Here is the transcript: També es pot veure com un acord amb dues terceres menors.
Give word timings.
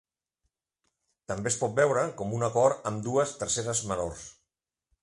També 1.31 1.51
es 1.53 1.59
pot 1.65 1.75
veure 1.81 2.07
com 2.23 2.35
un 2.39 2.47
acord 2.49 2.91
amb 2.93 3.07
dues 3.11 3.39
terceres 3.45 3.85
menors. 3.93 4.27